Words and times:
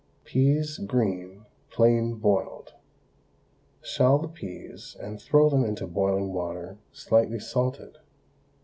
PEAS, 0.23 0.79
GREEN, 0.79 1.45
PLAIN 1.69 2.15
BOILED. 2.15 2.73
Shell 3.83 4.17
the 4.17 4.27
peas, 4.29 4.97
and 4.99 5.21
throw 5.21 5.47
them 5.47 5.63
into 5.63 5.85
boiling 5.85 6.33
water 6.33 6.79
slightly 6.91 7.37
salted. 7.37 7.99